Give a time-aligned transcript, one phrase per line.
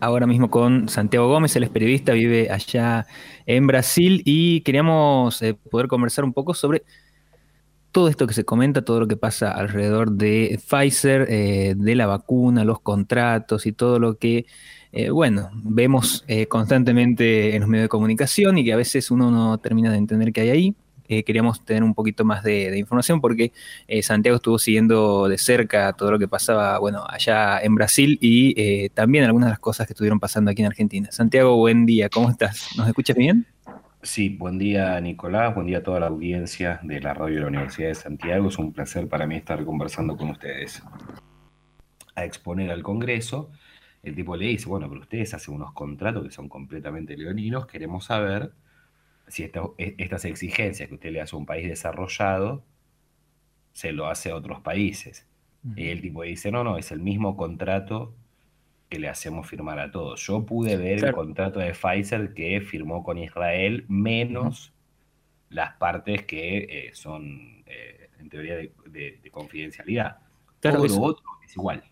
[0.00, 3.06] ahora mismo con Santiago Gómez, él es periodista, vive allá
[3.46, 6.82] en Brasil y queríamos eh, poder conversar un poco sobre
[7.92, 12.06] todo esto que se comenta, todo lo que pasa alrededor de Pfizer, eh, de la
[12.06, 14.46] vacuna, los contratos y todo lo que,
[14.92, 19.58] eh, bueno, vemos constantemente en los medios de comunicación y que a veces uno no
[19.58, 20.76] termina de entender qué hay ahí.
[21.10, 23.52] Eh, queríamos tener un poquito más de, información porque
[23.88, 28.54] eh, Santiago estuvo siguiendo de cerca todo lo que pasaba, bueno, allá en Brasil y
[28.56, 31.10] eh, también algunas de las cosas que estuvieron pasando aquí en Argentina.
[31.10, 32.68] Santiago, buen día, ¿cómo estás?
[32.76, 33.44] ¿Nos escuchas bien?
[34.02, 37.48] Sí, buen día Nicolás, buen día a toda la audiencia de la radio de la
[37.48, 38.46] Universidad de Santiago.
[38.46, 40.80] Es un placer para mí estar conversando con ustedes.
[42.14, 43.50] A exponer al Congreso,
[44.04, 48.04] el tipo le dice, bueno, pero ustedes hacen unos contratos que son completamente leoninos, queremos
[48.04, 48.52] saber
[49.30, 52.64] si e, estas exigencias que usted le hace a un país desarrollado,
[53.72, 55.26] se lo hace a otros países.
[55.76, 58.14] Y el tipo dice, no, no, es el mismo contrato
[58.88, 60.26] que le hacemos firmar a todos.
[60.26, 64.72] Yo pude ver el contrato de Pfizer que firmó con Israel, menos
[65.50, 70.18] las partes que eh, son eh, en teoría de, confidencialidad.
[70.60, 71.84] Todo lo otro es igual.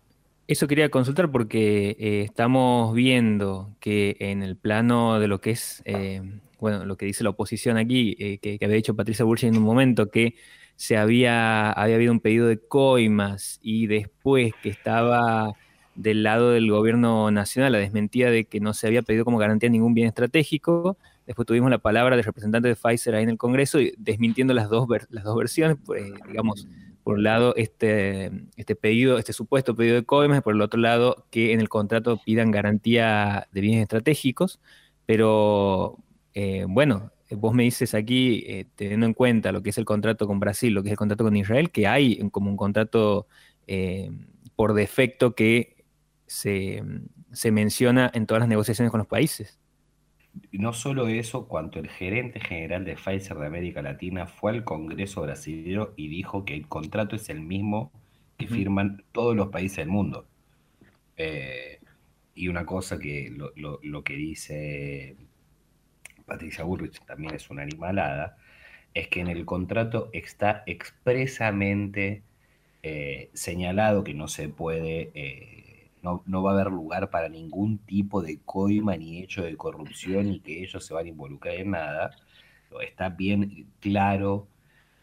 [0.47, 5.83] Eso quería consultar porque eh, estamos viendo que en el plano de lo que es
[6.59, 9.63] bueno, lo que dice la oposición aquí, eh, que, había dicho Patricia Bullrich en un
[9.63, 10.35] momento, que
[10.75, 15.53] se había, había habido un pedido de coimas y después que estaba
[15.95, 19.69] del lado del gobierno nacional la desmentida de que no se había pedido como garantía
[19.69, 20.97] ningún bien estratégico.
[21.27, 24.87] Después tuvimos la palabra del representante de Pfizer ahí en el Congreso desmintiendo las dos,
[25.09, 26.67] las dos versiones, pues, digamos,
[27.03, 30.79] por un lado este, este pedido, este supuesto pedido de coimas, y por el otro
[30.79, 34.59] lado que en el contrato pidan garantía de bienes estratégicos,
[35.05, 35.97] pero
[36.41, 40.25] eh, bueno, vos me dices aquí, eh, teniendo en cuenta lo que es el contrato
[40.25, 43.27] con Brasil, lo que es el contrato con Israel, que hay como un contrato
[43.67, 44.09] eh,
[44.55, 45.83] por defecto que
[46.27, 46.81] se,
[47.51, 49.59] menciona en todas las negociaciones con los países.
[50.53, 55.23] No solo eso, cuanto el gerente general de Pfizer de América Latina fue al Congreso
[55.23, 57.91] brasileño y dijo que el contrato es el mismo
[58.37, 60.25] que firman todos los países del mundo.
[62.33, 65.17] y una cosa que lo que dice
[66.29, 68.37] Patricia Bullrich también es una animalada,
[68.93, 72.23] es que en el contrato está expresamente
[72.83, 78.21] eh, señalado que no se puede, eh, no, va a haber lugar para ningún tipo
[78.21, 82.11] de coima ni hecho de corrupción y que ellos se van a involucrar en nada.
[82.81, 84.47] Está bien claro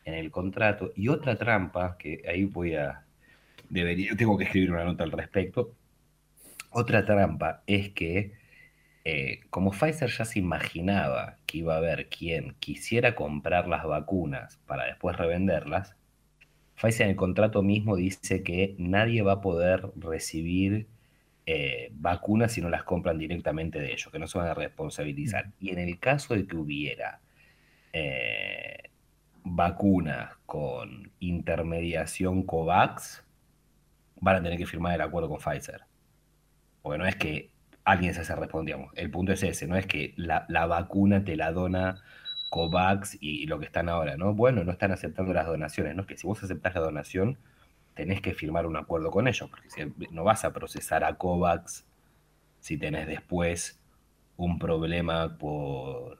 [0.05, 0.93] en el contrato.
[0.97, 3.05] Y otra trampa, que ahí voy a,
[3.69, 5.73] debería, tengo que escribir una nota al respecto.
[6.71, 8.33] Otra trampa es que
[9.09, 14.59] eh, como Pfizer ya se imaginaba que iba a haber quien quisiera comprar las vacunas
[14.67, 15.95] para después revenderlas,
[16.75, 20.89] Pfizer en el contrato mismo dice que nadie va a poder recibir
[21.47, 25.53] eh, vacunas si no las compran directamente de ellos, que no se van a responsabilizar.
[25.61, 27.21] Y en el caso de que hubiera
[27.93, 28.91] eh,
[29.45, 33.25] vacunas con intermediación COVAX,
[34.21, 35.83] van a tener que firmar el acuerdo con Pfizer.
[36.83, 37.56] Porque no es que
[37.87, 38.93] alguien se hace respondíamos.
[38.97, 42.03] El punto es ese, no es que la, vacuna te la dona
[42.51, 44.35] COVAX y, lo que están ahora, ¿no?
[44.35, 46.03] Bueno, no están aceptando las donaciones, ¿no?
[46.03, 47.39] Es que si vos aceptás la donación,
[47.95, 51.87] tenés que firmar un acuerdo con ellos, porque no vas a procesar a COVAX
[52.59, 53.81] si tenés después
[54.37, 56.19] un problema por,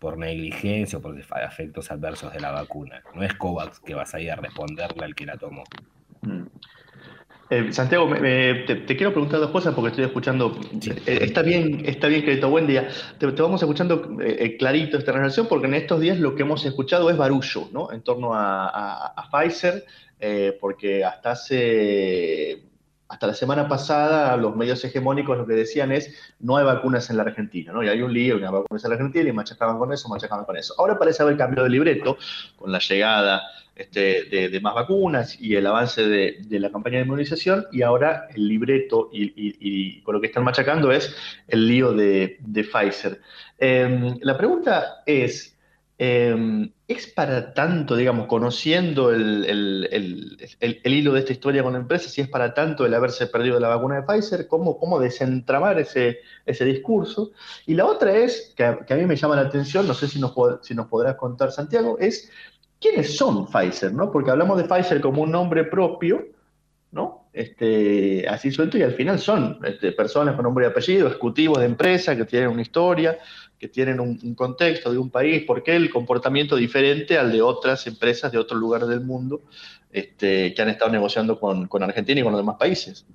[0.00, 3.02] por negligencia o por efectos adversos de la vacuna.
[3.14, 5.62] No es COVAX que vas a ir a responderle al que la tomó.
[7.50, 10.58] Eh, Santiago, te, quiero preguntar dos cosas porque estoy escuchando.
[11.06, 12.88] Eh, está bien, está bien, querido, buen día.
[13.18, 17.08] Te, vamos escuchando eh, clarito esta relación porque en estos días lo que hemos escuchado
[17.08, 17.90] es barullo, ¿no?
[17.90, 19.84] En torno a, Pfizer,
[20.60, 22.64] porque hasta hace.
[23.10, 27.16] Hasta la semana pasada, los medios hegemónicos lo que decían es no hay vacunas en
[27.16, 27.82] la Argentina, ¿no?
[27.82, 30.58] Y hay un lío, hay vacunas en la Argentina y machacaban con eso, machacaban con
[30.58, 30.74] eso.
[30.76, 32.18] Ahora parece haber cambiado de libreto
[32.58, 33.40] con la llegada
[33.78, 38.48] este, de, más vacunas y el avance de, la campaña de inmunización y ahora el
[38.48, 41.14] libreto y, con lo que están machacando es
[41.46, 43.20] el lío de, Pfizer.
[43.56, 45.56] Em, la pregunta es,
[45.96, 49.46] em, ¿es para tanto, digamos, conociendo el,
[50.82, 53.68] hilo de esta historia con la empresa, si es para tanto el haberse perdido la
[53.68, 57.30] vacuna de Pfizer, cómo, cómo desentramar ese, ese discurso?
[57.64, 60.20] Y la otra es, que a, mí me llama la atención, no sé si
[60.62, 62.28] si nos podrás contar, Santiago, es
[62.80, 63.92] ¿quiénes son Pfizer?
[63.92, 64.10] ¿no?
[64.10, 66.26] Porque hablamos de Pfizer como un nombre propio,
[66.90, 67.28] ¿no?
[67.32, 71.66] Este, así suelto, y al final son este, personas con nombre y apellido, ejecutivos de
[71.66, 73.18] empresas que tienen una historia,
[73.58, 77.86] que tienen un, contexto de un país, ¿por qué el comportamiento diferente al de otras
[77.86, 79.42] empresas de otros lugares del mundo
[79.92, 83.06] este, que han estado negociando con, Argentina y con los demás países?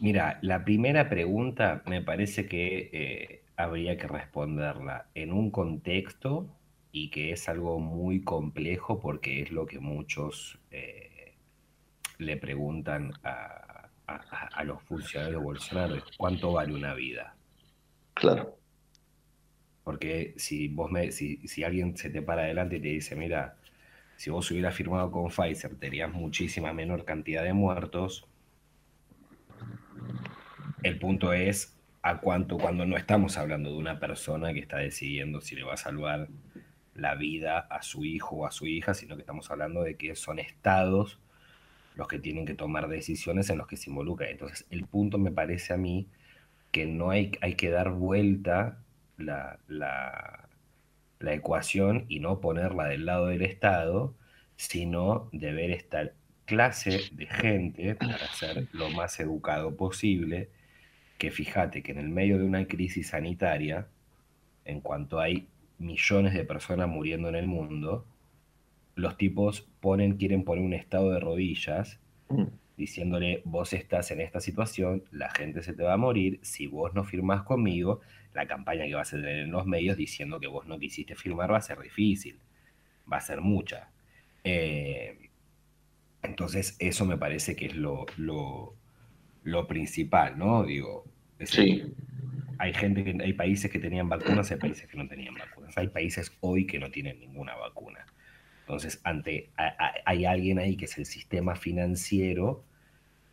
[0.00, 6.48] Mira, la primera pregunta me parece que eh, habría que responderla en un contexto
[6.92, 11.34] y que es algo muy complejo porque es lo que muchos eh,
[12.18, 13.88] le preguntan a,
[14.64, 17.34] los funcionarios de Bolsonaro, ¿cuánto vale una vida?
[18.12, 18.58] Claro.
[19.82, 23.56] Porque si vos me, si, si alguien se te para adelante y te dice, mira,
[24.16, 28.26] si vos hubieras firmado con Pfizer, tenías muchísima menor cantidad de muertos.
[30.82, 35.40] El punto es a cuánto cuando no estamos hablando de una persona que está decidiendo
[35.40, 36.28] si le va a salvar
[36.94, 40.14] la vida a su hijo o a su hija, sino que estamos hablando de que
[40.14, 41.18] son estados
[41.94, 44.30] los que tienen que tomar decisiones en los que se involucra.
[44.30, 46.08] Entonces, el punto me parece a mí
[46.70, 48.78] que no hay, hay que dar vuelta
[49.18, 50.48] la, la,
[51.20, 54.14] la ecuación y no ponerla del lado del Estado,
[54.56, 56.12] sino de ver esta
[56.44, 60.50] clase de gente para ser lo más educado posible,
[61.18, 63.86] que fíjate que en el medio de una crisis sanitaria,
[64.64, 65.46] en cuanto hay
[65.82, 68.06] millones de personas muriendo en el mundo,
[68.94, 71.98] los tipos ponen, quieren poner un estado de rodillas,
[72.28, 72.44] mm.
[72.76, 76.94] diciéndole, vos estás en esta situación, la gente se te va a morir, si vos
[76.94, 78.00] no firmás conmigo,
[78.34, 81.52] la campaña que vas a tener en los medios diciendo que vos no quisiste firmar
[81.52, 82.38] va a ser difícil,
[83.10, 83.90] va a ser mucha.
[84.44, 85.30] Eh,
[86.22, 90.64] entonces, eso me parece que es lo, lo, principal, ¿no?
[90.64, 91.04] Digo,
[91.40, 91.82] sí.
[92.58, 95.88] Hay gente que, hay países que tenían vacunas, hay países que no tenían vacunas, hay
[95.88, 98.06] países hoy que no tienen ninguna vacuna.
[98.60, 99.50] Entonces, ante,
[100.04, 102.64] hay alguien ahí que es el sistema financiero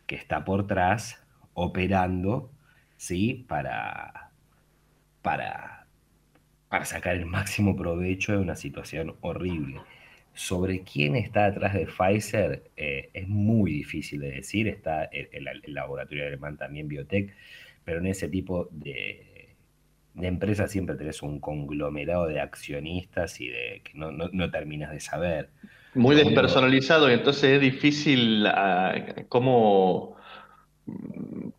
[0.06, 1.24] que está por atrás
[1.54, 2.50] operando,
[2.96, 3.44] ¿sí?
[3.48, 4.32] Para,
[5.22, 5.86] para,
[6.68, 9.80] para sacar el máximo provecho de una situación horrible.
[10.34, 16.26] Sobre quién está atrás de Pfizer eh, es muy difícil de decir, está el, laboratorio
[16.26, 17.34] alemán también, Biotech,
[17.84, 19.54] pero en ese tipo de,
[20.14, 25.00] de empresas siempre tenés un conglomerado de accionistas y de que no, no, terminas de
[25.00, 25.50] saber.
[25.94, 28.94] Muy despersonalizado y entonces es difícil ah,
[29.28, 30.16] cómo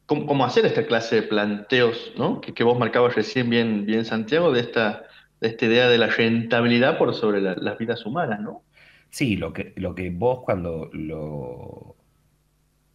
[0.06, 2.42] cómo, hacer esta clase de planteos, ¿no?
[2.42, 5.04] que, vos marcabas recién bien, bien Santiago, de esta,
[5.40, 8.64] de esta idea de la rentabilidad por sobre las vidas humanas, ¿no?
[9.10, 11.96] Sí, lo que, lo que vos cuando lo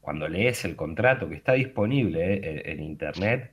[0.07, 3.51] cuando lees el contrato que está disponible eh, en, internet,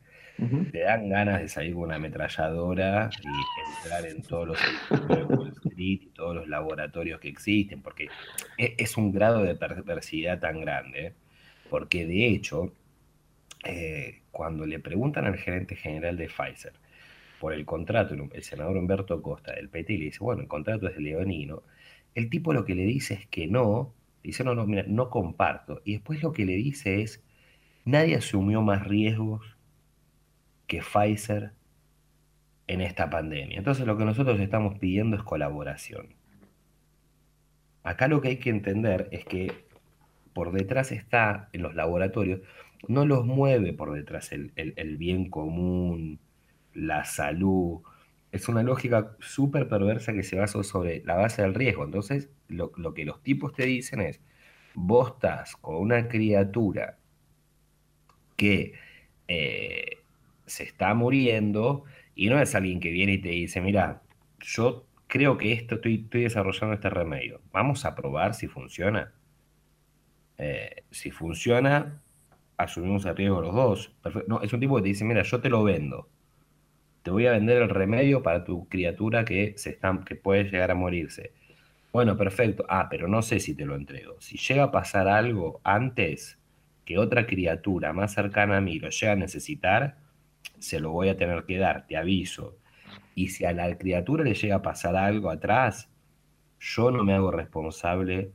[0.71, 5.49] te dan ganas de salir con una ametralladora y entrar en todos los de Wall
[5.49, 8.07] Street y todos los laboratorios que existen, porque
[8.59, 11.15] es, es un grado de perversidad tan grande
[11.73, 12.71] porque de hecho,
[13.63, 16.73] eh, cuando le preguntan al gerente general de Pfizer
[17.39, 20.93] por el contrato, el senador Humberto Costa del PT le dice, bueno, el contrato es
[20.93, 21.63] de leonino,
[22.13, 23.91] el tipo lo que le dice es que no,
[24.23, 25.81] dice, no, no, mira, no comparto.
[25.85, 27.23] Y después lo que le dice es,
[27.85, 29.57] nadie asumió más riesgos
[30.67, 31.53] que Pfizer
[32.67, 33.57] en esta pandemia.
[33.57, 36.15] Entonces lo que nosotros estamos pidiendo es colaboración.
[37.83, 39.65] Acá lo que hay que entender es que
[40.33, 42.41] por detrás está en los laboratorios,
[42.87, 46.19] no los mueve por detrás el, bien común,
[46.73, 47.81] la salud.
[48.33, 51.85] Es una lógica súper perversa que se basa sobre la base del riesgo.
[51.85, 54.21] Entonces, lo, que los tipos te dicen es,
[54.73, 56.97] vos estás con una criatura
[58.35, 58.73] que
[59.27, 59.99] eh,
[60.47, 61.85] se está muriendo
[62.15, 64.01] y no es alguien que viene y te dice, mira,
[64.39, 67.39] yo creo que esto estoy, estoy desarrollando este remedio.
[67.51, 69.13] Vamos a probar si funciona.
[70.39, 72.01] Eh, si funciona,
[72.57, 73.95] asumimos el riesgo los dos.
[74.27, 76.09] No, es un tipo que te dice, mira, yo te lo vendo.
[77.03, 80.71] Te voy a vender el remedio para tu criatura que, se está, que puede llegar
[80.71, 81.33] a morirse.
[81.91, 82.65] Bueno, perfecto.
[82.69, 84.15] Ah, pero no sé si te lo entrego.
[84.19, 86.39] Si llega a pasar algo antes
[86.85, 89.97] que otra criatura más cercana a mí lo llega a necesitar,
[90.59, 92.57] se lo voy a tener que dar, te aviso.
[93.15, 95.89] Y si a la criatura le llega a pasar algo atrás,
[96.59, 98.31] yo no me hago responsable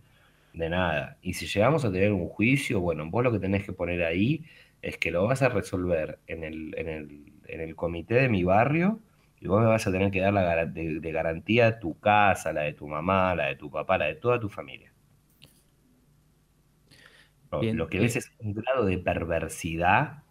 [0.52, 1.16] de nada.
[1.22, 4.44] Y si llegamos a tener un juicio, bueno, vos lo que tenés que poner ahí
[4.82, 8.44] es que lo vas a resolver en el, en el, en el comité de mi
[8.44, 9.00] barrio
[9.40, 12.62] y vos me vas a tener que dar la de, de garantía tu casa, la
[12.62, 14.92] de tu mamá, la de tu papá, la de toda tu familia.
[17.50, 20.22] Lo, que ves es un grado de perversidad